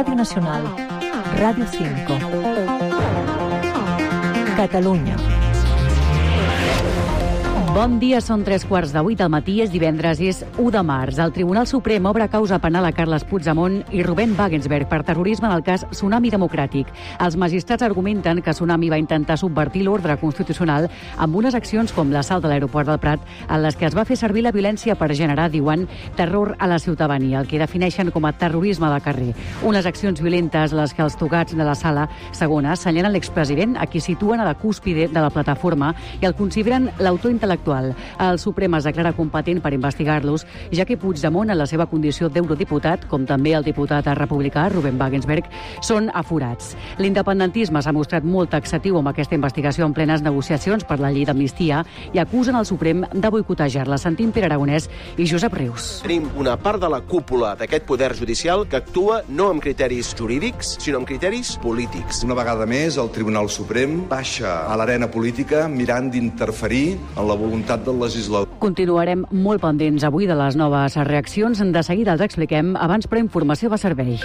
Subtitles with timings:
[0.00, 0.64] Radio Nacional,
[1.36, 2.16] Radio 5.
[4.56, 5.39] Catalunya.
[7.70, 11.20] Bon dia, són tres quarts de vuit del matí, és divendres, és 1 de març.
[11.22, 15.54] El Tribunal Suprem obre causa penal a Carles Puigdemont i Rubén Wagensberg per terrorisme en
[15.54, 16.90] el cas Tsunami Democràtic.
[17.22, 22.42] Els magistrats argumenten que Tsunami va intentar subvertir l'ordre constitucional amb unes accions com l'assalt
[22.42, 25.46] de l'aeroport del Prat, en les que es va fer servir la violència per generar,
[25.54, 25.86] diuen,
[26.18, 29.28] terror a la ciutadania, el que defineixen com a terrorisme de carrer.
[29.62, 34.02] Unes accions violentes, les que els tocats de la sala segona assenyalen l'expresident, a qui
[34.02, 37.92] situen a la cúspide de la plataforma i el consideren l'autor intel·lectual actual.
[38.18, 43.06] El Suprem es declara competent per investigar-los, ja que Puigdemont, en la seva condició d'eurodiputat,
[43.10, 45.46] com també el diputat republicà Rubén Wagensberg,
[45.84, 46.74] són aforats.
[46.98, 51.84] L'independentisme s'ha mostrat molt taxatiu amb aquesta investigació en plenes negociacions per la llei d'amnistia
[52.14, 53.98] i acusen el Suprem de boicotejar-la.
[54.00, 55.90] Sentim Pere Aragonès i Josep Rius.
[56.04, 60.76] Tenim una part de la cúpula d'aquest poder judicial que actua no amb criteris jurídics,
[60.80, 62.24] sinó amb criteris polítics.
[62.24, 67.49] Una vegada més, el Tribunal Suprem baixa a l'arena política mirant d'interferir en la voluntat
[67.84, 68.48] del legislador.
[68.62, 71.60] Continuarem molt pendents avui de les noves reaccions.
[71.60, 74.18] De seguida els expliquem, abans però informació va servei.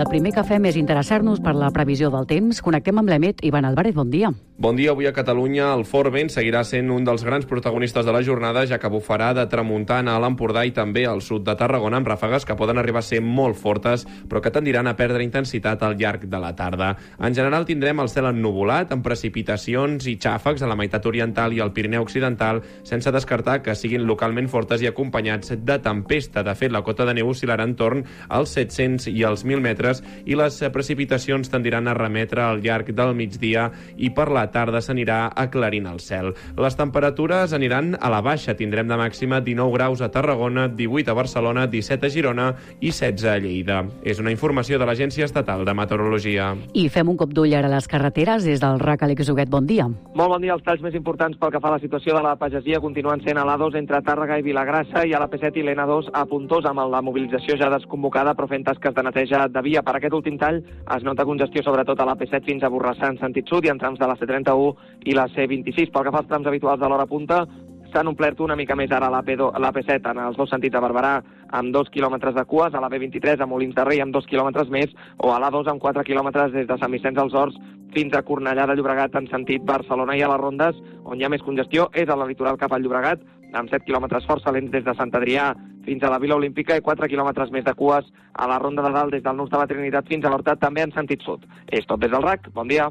[0.00, 2.62] El primer que fem és interessar-nos per la previsió del temps.
[2.64, 3.42] Connectem amb l'Emet.
[3.44, 4.30] Ivan Álvarez, bon dia.
[4.56, 4.92] Bon dia.
[4.92, 8.62] Avui a Catalunya el fort vent seguirà sent un dels grans protagonistes de la jornada,
[8.68, 12.46] ja que bufarà de tramuntana a l'Empordà i també al sud de Tarragona amb ràfegues
[12.48, 16.24] que poden arribar a ser molt fortes, però que tendiran a perdre intensitat al llarg
[16.28, 16.94] de la tarda.
[17.18, 21.60] En general tindrem el cel ennuvolat, amb precipitacions i xàfecs a la meitat oriental i
[21.60, 26.44] al Pirineu Occidental, sense descartar que siguin localment fortes i acompanyats de tempesta.
[26.44, 29.89] De fet, la cota de neu oscil·larà entorn als 700 i als 1.000 metres
[30.24, 35.20] i les precipitacions tendiran a remetre al llarg del migdia i per la tarda s'anirà
[35.34, 36.32] aclarint el cel.
[36.60, 38.54] Les temperatures aniran a la baixa.
[38.58, 42.48] Tindrem de màxima 19 graus a Tarragona, 18 a Barcelona, 17 a Girona
[42.80, 43.82] i 16 a Lleida.
[44.04, 46.52] És una informació de l'Agència Estatal de Meteorologia.
[46.74, 48.44] I fem un cop d'ull ara a les carreteres.
[48.44, 49.88] Des del RAC, Àlex Huguet, bon dia.
[49.88, 50.54] Molt bon dia.
[50.54, 53.38] Els talls més importants pel que fa a la situació de la pagesia continuen sent
[53.38, 56.84] a l'A2 entre Tàrrega i Vilagrassa i a la P7 i l'N2 a Puntós amb
[56.90, 59.79] la mobilització ja desconvocada però fent tasques de neteja de via.
[59.86, 60.60] Per aquest últim tall
[60.96, 63.80] es nota congestió sobretot a la P7 fins a Borrassà en sentit sud i en
[63.80, 64.70] trams de la C31
[65.06, 65.90] i la C26.
[65.90, 67.44] Pel que fa als trams habituals de l'hora punta,
[67.90, 70.82] s'han omplert una mica més ara la, P2, la P7 en els dos sentits a
[70.82, 71.16] Barberà
[71.58, 74.70] amb dos quilòmetres de cues, a la B23 a Molins de Rei amb dos quilòmetres
[74.70, 77.58] més o a l'A2 amb quatre quilòmetres des de Sant Vicenç als Horts
[77.94, 81.32] fins a Cornellà de Llobregat en sentit Barcelona i a les Rondes on hi ha
[81.32, 83.26] més congestió és a la litoral cap al Llobregat
[83.58, 85.50] amb 7 quilòmetres força lents des de Sant Adrià
[85.90, 88.94] fins a la Vila Olímpica i 4 quilòmetres més de cues a la Ronda de
[88.94, 91.48] Dalt des del Nus de la Trinitat fins a l'Hortat també en sentit sud.
[91.66, 92.52] És tot des del RAC.
[92.54, 92.86] Bon dia.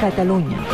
[0.00, 0.64] Catalunya.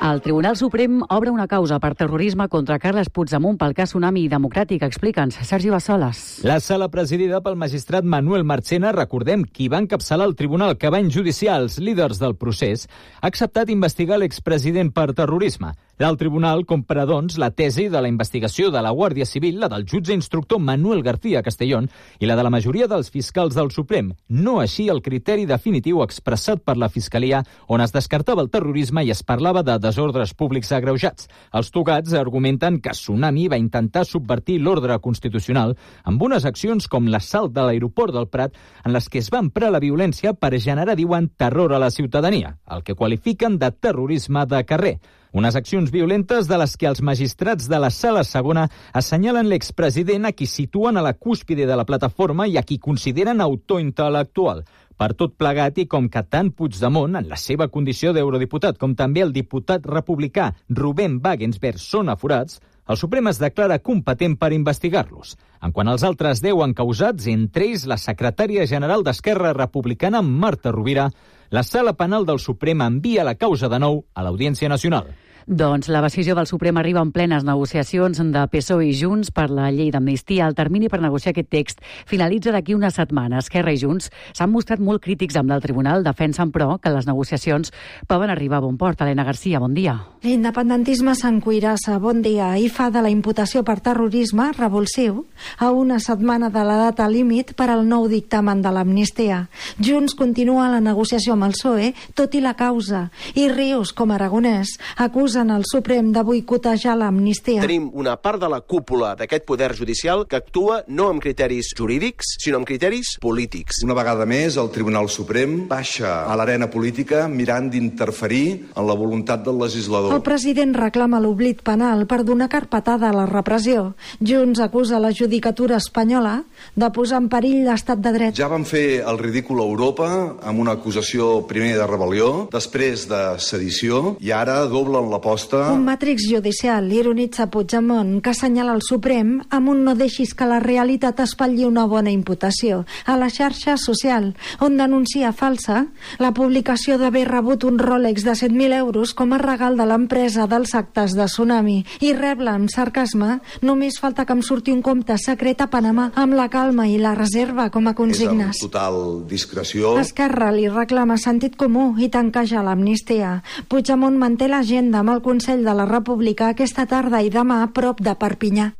[0.00, 4.86] El Tribunal Suprem obre una causa per terrorisme contra Carles Puigdemont pel cas Tsunami Democràtic.
[4.86, 6.22] Explica'ns, Sergi Bassoles.
[6.48, 11.02] La sala presidida pel magistrat Manuel Marchena, recordem qui va encapçalar el tribunal que va
[11.04, 12.86] enjudiciar els líders del procés,
[13.20, 15.74] ha acceptat investigar l'expresident per terrorisme.
[16.00, 19.82] El tribunal compra, doncs, la tesi de la investigació de la Guàrdia Civil, la del
[19.84, 24.54] jutge instructor Manuel García Castellón i la de la majoria dels fiscals del Suprem, no
[24.62, 29.20] així el criteri definitiu expressat per la Fiscalia, on es descartava el terrorisme i es
[29.20, 31.28] parlava de desordres públics agreujats.
[31.52, 35.76] Els togats argumenten que Tsunami va intentar subvertir l'ordre constitucional
[36.08, 38.56] amb unes accions com l'assalt de l'aeroport del Prat
[38.86, 42.56] en les que es va emprar la violència per generar, diuen, terror a la ciutadania,
[42.72, 44.98] el que qualifiquen de terrorisme de carrer.
[45.32, 48.64] Unes accions violentes de les que els magistrats de la sala segona
[48.98, 53.40] assenyalen l'expresident a qui situen a la cúspide de la plataforma i a qui consideren
[53.40, 54.64] autor intel·lectual.
[54.98, 59.22] Per tot plegat i com que tant Puigdemont, en la seva condició d'eurodiputat, com també
[59.22, 62.58] el diputat republicà Rubén Wagensberg són aforats,
[62.90, 65.36] el Suprem es declara competent per investigar-los.
[65.62, 71.06] En quant als altres 10 encausats, entre ells la secretària general d'Esquerra Republicana, Marta Rovira,
[71.54, 75.06] la sala penal del Suprem envia la causa de nou a l'Audiència Nacional.
[75.46, 79.70] Doncs la decisió del Suprem arriba en plenes negociacions de PSOE i Junts per la
[79.72, 80.46] llei d'amnistia.
[80.46, 83.40] El termini per negociar aquest text finalitza d'aquí una setmana.
[83.40, 87.72] Esquerra i Junts s'han mostrat molt crítics amb el tribunal, defensen, però, que les negociacions
[88.06, 89.00] poden arribar a bon port.
[89.00, 89.96] Helena Garcia, bon dia.
[90.22, 91.98] L'independentisme s'encuirassa.
[91.98, 92.50] Bon dia.
[92.52, 95.24] Ahir fa de la imputació per terrorisme revulsiu
[95.58, 99.46] a una setmana de la data límit per al nou dictamen de l'amnistia.
[99.80, 103.08] Junts continua la negociació amb el PSOE, tot i la causa.
[103.34, 107.62] I Rius, com aragonès, acusa acusen el Suprem de boicotejar l'amnistia.
[107.62, 112.32] Tenim una part de la cúpula d'aquest poder judicial que actua no amb criteris jurídics,
[112.42, 113.84] sinó amb criteris polítics.
[113.86, 119.44] Una vegada més, el Tribunal Suprem baixa a l'arena política mirant d'interferir en la voluntat
[119.46, 120.16] del legislador.
[120.16, 123.92] El president reclama l'oblit penal per donar carpetada a la repressió.
[124.18, 126.40] Junts acusa la judicatura espanyola
[126.74, 128.34] de posar en perill l'estat de dret.
[128.34, 130.10] Ja van fer el ridícul a Europa
[130.42, 135.72] amb una acusació primer de rebel·lió, després de sedició, i ara doblen l'aposta...
[135.72, 140.60] Un matrix judicial, ironitza Puigdemont, que assenyala el Suprem amb un no deixis que la
[140.60, 144.32] realitat espatlli una bona imputació a la xarxa social,
[144.64, 145.84] on denuncia falsa
[146.18, 150.74] la publicació d'haver rebut un Rolex de 7.000 euros com a regal de l'empresa dels
[150.74, 155.60] actes de Tsunami i rebla amb sarcasme només falta que em surti un compte secret
[155.60, 158.56] a Panamà amb la calma i la reserva com a consignes.
[158.56, 159.98] És amb total discreció.
[160.00, 163.40] Esquerra li reclama sentit comú i tanqueja l'amnistia.
[163.68, 167.98] Puigdemont manté l'agenda amb el Consell de la República aquesta tarda i demà a prop
[168.06, 168.70] de Perpinyà.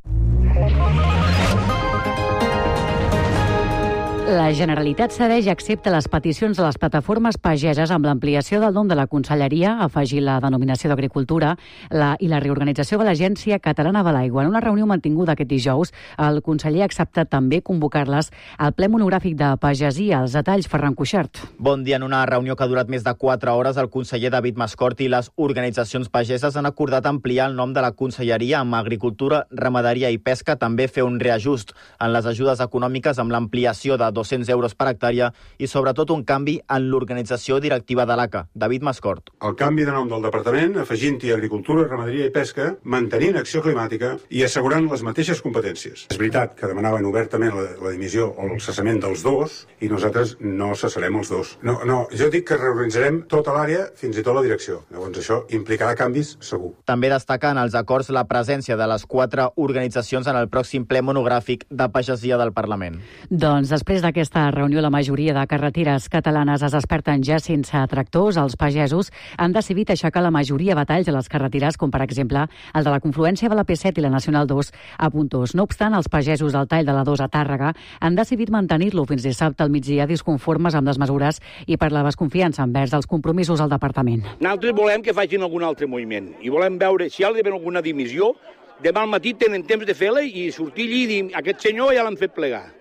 [4.30, 8.86] La Generalitat cedeix i accepta les peticions de les plataformes pageses amb l'ampliació del nom
[8.86, 11.56] de la Conselleria, afegir la denominació d'Agricultura
[11.90, 14.44] la, i la reorganització de l'Agència Catalana de l'Aigua.
[14.44, 19.34] En una reunió mantinguda aquest dijous, el conseller ha acceptat també convocar-les al ple monogràfic
[19.40, 20.20] de pagesia.
[20.22, 21.42] Els detalls, Ferran Cuixart.
[21.58, 21.98] Bon dia.
[21.98, 25.10] En una reunió que ha durat més de 4 hores, el conseller David Mascort i
[25.10, 30.22] les organitzacions pageses han acordat ampliar el nom de la Conselleria amb Agricultura, Ramaderia i
[30.22, 34.90] Pesca, també fer un reajust en les ajudes econòmiques amb l'ampliació de 200 euros per
[34.92, 38.46] hectàrea i sobretot un canvi en l'organització directiva de l'ACA.
[38.54, 39.32] David Mascort.
[39.42, 44.44] El canvi de nom del departament, afegint-hi Agricultura, Ramaderia i Pesca, mantenint acció climàtica i
[44.44, 46.06] assegurant les mateixes competències.
[46.10, 50.36] És veritat que demanaven obertament la, la dimissió o el cessament dels dos i nosaltres
[50.40, 51.56] no cessarem els dos.
[51.66, 54.82] No, no, jo dic que reorganitzarem tota l'àrea, fins i tot la direcció.
[54.92, 56.72] Llavors això implicarà canvis, segur.
[56.88, 61.02] També destaca en els acords la presència de les quatre organitzacions en el pròxim ple
[61.06, 63.00] monogràfic de pagesia del Parlament.
[63.30, 68.38] Doncs després d'aquesta reunió, la majoria de carreteres catalanes es desperten ja sense tractors.
[68.40, 72.42] Els pagesos han decidit aixecar la majoria de batalls a les carreteres, com per exemple
[72.74, 75.54] el de la confluència de la P7 i la Nacional 2 a Puntós.
[75.54, 77.70] No obstant, els pagesos del tall de la 2 a Tàrrega
[78.00, 82.66] han decidit mantenir-lo fins dissabte al migdia disconformes amb les mesures i per la desconfiança
[82.66, 84.26] envers els compromisos al departament.
[84.40, 88.34] Nosaltres volem que facin algun altre moviment i volem veure si hi ha alguna dimissió
[88.82, 92.02] demà al matí tenen temps de fer-la i sortir allí i dir aquest senyor ja
[92.02, 92.79] l'han fet plegar.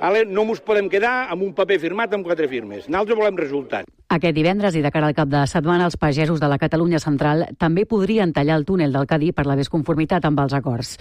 [0.00, 2.88] Ale, no ens podem quedar amb un paper firmat amb quatre firmes.
[2.88, 3.99] Nosaltres volem resultat.
[4.10, 7.44] Aquest divendres i de cara al cap de setmana, els pagesos de la Catalunya central
[7.62, 10.96] també podrien tallar el túnel del Cadí per la desconformitat amb els acords.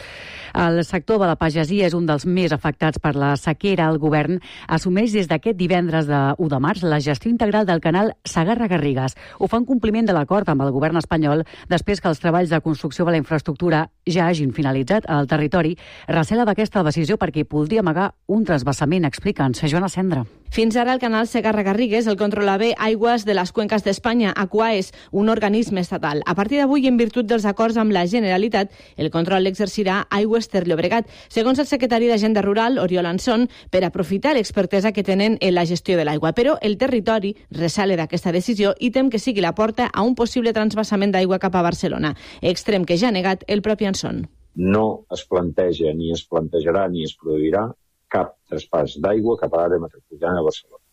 [0.53, 3.87] El sector de la pagesia és un dels més afectats per la sequera.
[3.89, 8.13] El govern assumeix des d'aquest divendres de 1 de març la gestió integral del canal
[8.29, 9.17] Sagarra-Garrigues.
[9.39, 12.61] Ho fa en compliment de l'acord amb el govern espanyol després que els treballs de
[12.61, 15.73] construcció de la infraestructura ja hagin finalitzat al territori.
[16.05, 20.27] Recela d'aquesta decisió perquè podria amagar un trasbassament, explica en Joana Cendra.
[20.49, 25.79] Fins ara el canal Segarra-Garrigues el controlava Aigües de les Cuenques d'Espanya, Aquaes, un organisme
[25.79, 26.19] estatal.
[26.27, 30.65] A partir d'avui, en virtut dels acords amb la Generalitat, el control l'exercirà Aigües Ter
[30.67, 35.63] Llobregat, segons el secretari d'Agenda Rural, Oriol Anson, per aprofitar l'expertesa que tenen en la
[35.63, 36.33] gestió de l'aigua.
[36.35, 40.51] Però el territori resale d'aquesta decisió i tem que sigui la porta a un possible
[40.51, 44.25] transbassament d'aigua cap a Barcelona, extrem que ja ha negat el propi Anson.
[44.55, 47.69] No es planteja, ni es plantejarà, ni es produirà
[48.11, 50.83] cap traspàs d'aigua cap a l'àrea metropolitana de Barcelona.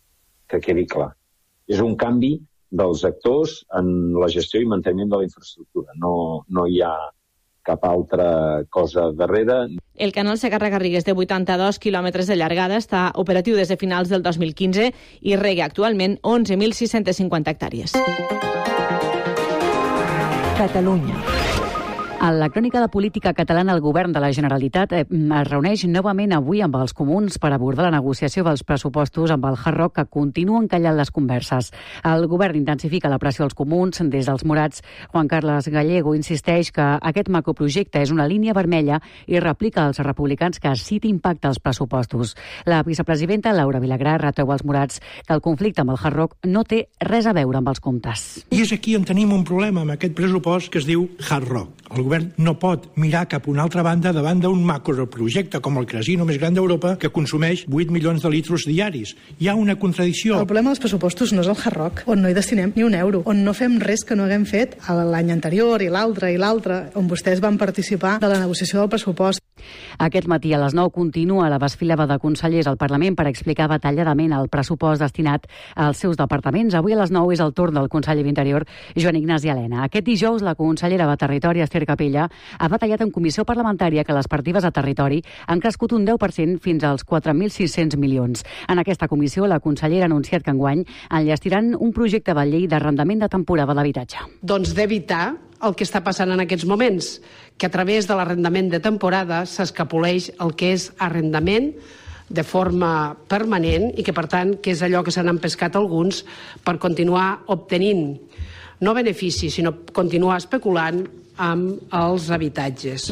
[0.46, 1.16] Que quedi clar.
[1.66, 2.36] És un canvi
[2.70, 5.94] dels actors en la gestió i manteniment de la infraestructura.
[6.02, 6.94] No, no hi ha
[7.66, 9.66] cap altra cosa darrere.
[9.94, 14.92] El canal Segarra-Garrigues de 82 quilòmetres de llargada està operatiu des de finals del 2015
[15.22, 17.98] i rega actualment 11.650 hectàrees.
[20.56, 21.35] Catalunya.
[22.18, 26.32] A la crònica de política catalana, el govern de la Generalitat eh, es reuneix novament
[26.32, 30.04] avui amb els comuns per abordar la negociació dels pressupostos amb el Hard Rock que
[30.16, 31.68] continuen callant les converses.
[32.08, 34.00] El govern intensifica la pressió als comuns.
[34.00, 34.82] Des dels morats,
[35.12, 40.58] Juan Carles Gallego insisteix que aquest macroprojecte és una línia vermella i replica als republicans
[40.58, 42.34] que sí té impacte als pressupostos.
[42.64, 46.64] La vicepresidenta Laura Vilagrà retreu als morats que el conflicte amb el Hard Rock no
[46.64, 48.26] té res a veure amb els comptes.
[48.50, 51.86] I és aquí on tenim un problema amb aquest pressupost que es diu Hard Rock.
[51.92, 55.88] El govern no pot mirar cap a una altra banda davant d'un macroprojecte com el
[55.90, 59.16] casino més gran d'Europa que consumeix 8 milions de litros diaris.
[59.40, 60.40] Hi ha una contradicció.
[60.40, 62.94] El problema dels pressupostos no és el Hard Rock, on no hi destinem ni un
[62.94, 66.86] euro, on no fem res que no haguem fet l'any anterior i l'altre i l'altre,
[66.94, 69.45] on vostès van participar de la negociació del pressupost.
[69.98, 74.32] Aquest matí a les 9 continua la desfilada de consellers al Parlament per explicar detalladament
[74.36, 76.74] el pressupost destinat als seus departaments.
[76.74, 79.84] Avui a les 9 és el torn del conseller d'Interior, Joan Ignasi Helena.
[79.84, 84.28] Aquest dijous la consellera de Territori, Esther Capella, ha detallat en comissió parlamentària que les
[84.28, 88.44] partides a territori han crescut un 10% fins als 4.600 milions.
[88.68, 93.24] En aquesta comissió, la consellera ha anunciat que enguany enllestiran un projecte de llei d'arrendament
[93.24, 94.26] de temporada d'habitatge.
[94.42, 97.20] Doncs d'evitar el que està passant en aquests moments,
[97.56, 101.72] que a través de l'arrendament de temporada s'escapoleix el que és arrendament
[102.28, 106.24] de forma permanent i que, per tant, que és allò que s'han empescat alguns
[106.66, 108.16] per continuar obtenint
[108.80, 111.06] no beneficis, sinó continuar especulant
[111.40, 113.10] amb els habitatges.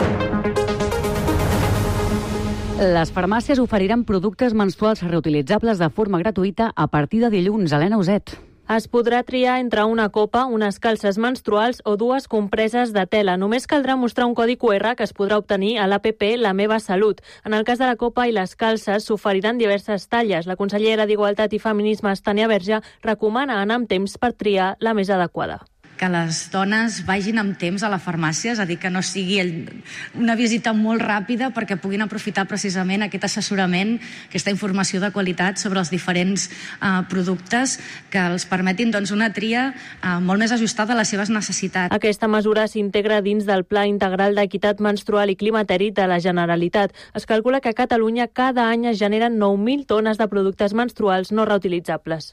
[2.74, 7.72] Les farmàcies oferiran productes menstruals reutilitzables de forma gratuïta a partir de dilluns.
[7.72, 8.34] Helena Uset.
[8.64, 13.34] Es podrà triar entre una copa, unes calces menstruals o dues compreses de tela.
[13.36, 17.20] Només caldrà mostrar un codi QR que es podrà obtenir a l'APP La meva salut.
[17.44, 20.48] En el cas de la copa i les calces s'oferiran diverses talles.
[20.48, 25.12] La consellera d'Igualtat i Feminismes, Tània Verge, recomana anar amb temps per triar la més
[25.12, 25.60] adequada
[25.98, 29.38] que les dones vagin amb temps a la farmàcia, és a dir, que no sigui
[29.42, 29.52] el,
[30.18, 33.96] una visita molt ràpida perquè puguin aprofitar precisament aquest assessorament,
[34.28, 36.48] aquesta informació de qualitat sobre els diferents
[36.80, 37.78] uh, productes
[38.10, 41.94] que els permetin doncs, una tria uh, molt més ajustada a les seves necessitats.
[41.94, 46.94] Aquesta mesura s'integra dins del Pla Integral d'Equitat Menstrual i Climateri de la Generalitat.
[47.14, 51.46] Es calcula que a Catalunya cada any es generen 9.000 tones de productes menstruals no
[51.46, 52.32] reutilitzables.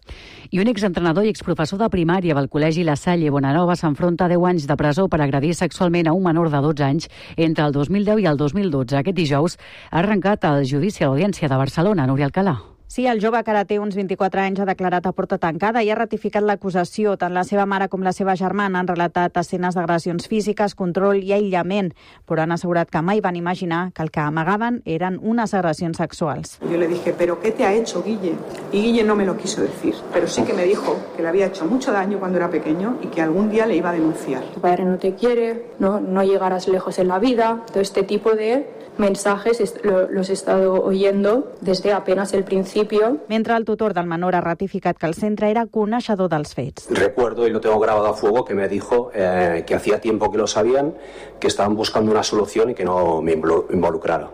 [0.50, 4.32] I un exentrenador i exprofessor de primària del Col·legi La Salle Bona Bonanova s'enfronta a
[4.32, 7.76] 10 anys de presó per agredir sexualment a un menor de 12 anys entre el
[7.76, 8.96] 2010 i el 2012.
[9.04, 9.60] Aquest dijous
[9.92, 12.71] ha arrencat el judici a l'Audiència de Barcelona, Núria Alcalà.
[12.92, 15.88] Sí, el jove que ara té uns 24 anys ha declarat a porta tancada i
[15.88, 17.14] ha ratificat l'acusació.
[17.16, 21.32] Tant la seva mare com la seva germana han relatat escenes d'agressions físiques, control i
[21.32, 21.94] aïllament,
[22.28, 26.58] però han assegurat que mai van imaginar que el que amagaven eren unes agressions sexuals.
[26.70, 28.36] Yo le dije, ¿pero qué te ha hecho, Guille?
[28.74, 31.46] Y Guille no me lo quiso decir, pero sí que me dijo que le había
[31.46, 34.44] hecho mucho daño cuando era pequeño y que algún día le iba a denunciar.
[34.54, 38.32] Tu padre no te quiere, no, no llegarás lejos en la vida, todo este tipo
[38.32, 39.62] de mensajes
[40.10, 43.18] los he estado oyendo desde apenas el principio.
[43.28, 46.88] Mentre el tutor del menor ha ratificat que el centre era coneixedor dels fets.
[46.90, 50.38] Recuerdo, y lo tengo grabado a fuego, que me dijo eh, que hacía tiempo que
[50.38, 50.94] lo sabían,
[51.40, 54.30] que estaban buscando una solución y que no me involucrara.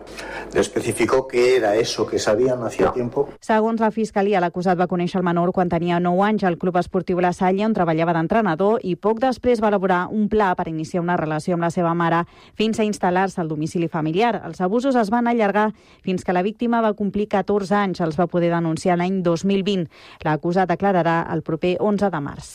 [0.54, 2.92] ¿Especificó qué era eso que sabían hacía no.
[2.92, 3.28] tiempo?
[3.40, 7.20] Segons la Fiscalia, l'acusat va conèixer el menor quan tenia 9 anys al Club Esportiu
[7.20, 11.16] La Salle, on treballava d'entrenador, i poc després va elaborar un pla per iniciar una
[11.20, 12.24] relació amb la seva mare
[12.56, 14.40] fins a instal·lar-se al domicili familiar.
[14.48, 18.00] Els abusos es van allargar fins que la víctima va complir 14 anys.
[18.00, 19.84] Els va poder denunciar l'any 2020.
[20.24, 22.54] L'acusat declararà el proper 11 de març.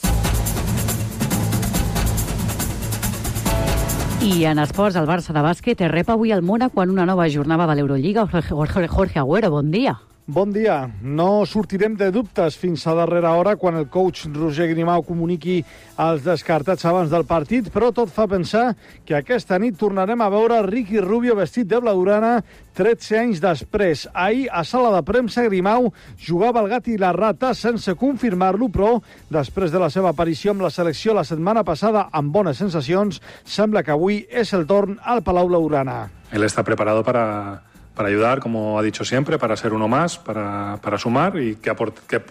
[4.24, 7.68] I en esports, el Barça de bàsquet rep avui el Mona quan una nova jornada
[7.68, 8.26] de l'Eurolliga.
[8.26, 10.00] Jorge Agüero, bon dia.
[10.26, 10.88] Bon dia.
[11.04, 15.58] No sortirem de dubtes fins a darrera hora quan el coach Roger Grimau comuniqui
[16.00, 18.70] els descartats abans del partit, però tot fa pensar
[19.04, 22.38] que aquesta nit tornarem a veure Ricky Rubio vestit de blaugrana
[22.80, 24.06] 13 anys després.
[24.14, 28.94] Ahir, a sala de premsa, Grimau jugava el gat i la rata sense confirmar-lo, però
[29.28, 33.84] després de la seva aparició amb la selecció la setmana passada amb bones sensacions, sembla
[33.84, 36.08] que avui és el torn al Palau Blaugrana.
[36.32, 40.78] Él está preparado para para ayudar, como ha dicho siempre, para ser uno más, para,
[40.82, 42.22] para sumar y ¿qué, aport, qué,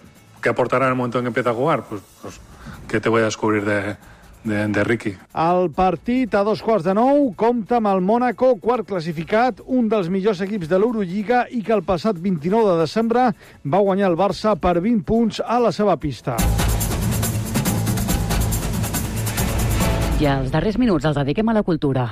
[0.41, 1.83] qué, aportará en el momento en que empieza a jugar?
[1.87, 2.39] Pues, pues
[2.87, 3.95] ¿qué te voy a descubrir de,
[4.43, 5.15] de, de Ricky.
[5.33, 10.09] El partit a dos quarts de nou compta amb el Mónaco, quart classificat, un dels
[10.11, 13.29] millors equips de l'Eurolliga i que el passat 29 de desembre
[13.63, 16.37] va guanyar el Barça per 20 punts a la seva pista.
[20.21, 22.07] I els darrers minuts els dediquem a la cultura.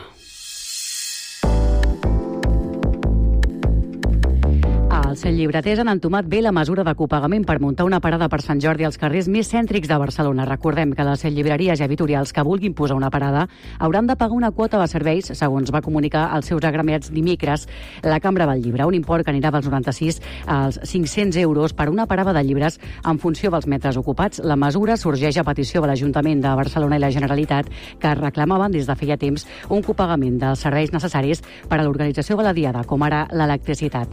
[5.29, 8.87] Llibreters han entomat bé la mesura de copagament per muntar una parada per Sant Jordi
[8.87, 10.47] als carrers més cèntrics de Barcelona.
[10.49, 13.43] Recordem que les llibreries i editorials que vulguin posar una parada
[13.77, 17.67] hauran de pagar una quota de serveis, segons va comunicar als seus agremiats dimecres
[18.01, 22.07] la Cambra del Llibre, un import que anirà dels 96 als 500 euros per una
[22.07, 24.41] parada de llibres en funció dels metres ocupats.
[24.41, 28.89] La mesura sorgeix a petició de l'Ajuntament de Barcelona i la Generalitat, que reclamaven des
[28.89, 33.03] de feia temps un copagament dels serveis necessaris per a l'organització de la Diada, com
[33.03, 34.09] ara l'electricitat.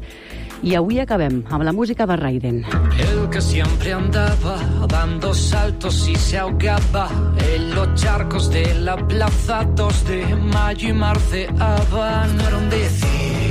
[0.58, 2.64] I avui acabem amb la música de Raiden.
[2.98, 7.08] El que siempre andaba dando saltos y se ahogaba
[7.54, 13.48] en los charcos de la plaza 2 de mayo y marceaban no decir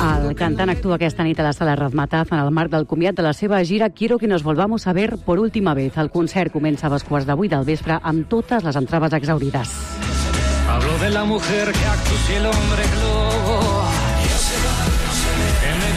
[0.00, 3.24] el cantant actua aquesta nit a la sala Razmataz en el marc del comiat de
[3.26, 5.96] la seva gira Quiero que nos volvamos a ver por última vez.
[5.98, 9.74] El concert comença a dos quarts de vuit del vespre amb totes les entrades exaurides.
[10.68, 13.39] Hablo de la mujer que actúa y el hombre globo.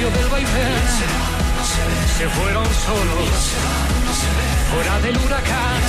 [0.03, 0.83] Medio del vaivén
[2.17, 3.29] se fueron solos,
[4.69, 5.79] fuera del huracán.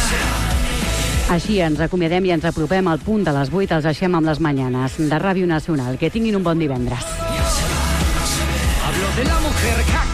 [1.34, 3.74] Així ens acomiadem i ens apropem al punt de les 8.
[3.74, 5.98] Els deixem amb les manyanes de Ràdio Nacional.
[5.98, 7.02] Que tinguin un bon divendres.
[8.86, 10.13] Hablo de la mujer que